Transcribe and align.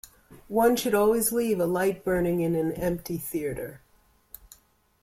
One 0.47 0.75
should 0.77 0.95
always 0.95 1.31
leave 1.31 1.59
a 1.59 1.67
light 1.67 2.03
burning 2.03 2.39
in 2.39 2.55
an 2.55 2.71
empty 2.71 3.19
theatre. 3.19 3.81